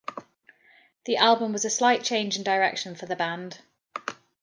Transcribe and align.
The 1.05 1.15
album 1.17 1.53
was 1.53 1.63
a 1.63 1.69
slight 1.69 2.03
change 2.03 2.35
in 2.35 2.41
direction 2.41 2.95
for 2.95 3.05
the 3.05 3.15
band. 3.15 3.59